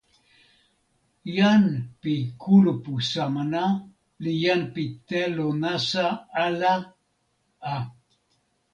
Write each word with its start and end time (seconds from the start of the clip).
jan 1.35 1.65
pi 2.01 2.13
kulupu 2.41 2.93
Samana 3.11 3.65
li 4.23 4.33
jan 4.43 4.61
pi 4.73 4.83
telo 5.07 5.47
nasa 5.61 6.05
ala 6.45 6.73
a. 7.73 7.75